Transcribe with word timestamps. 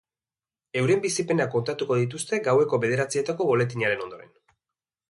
Euren 0.79 1.03
bizipenak 1.03 1.53
kontatuko 1.57 1.99
dituzte 2.01 2.41
gaueko 2.49 2.81
bederitzatako 2.87 3.53
boletinaren 3.53 4.05
ondoren. 4.09 4.35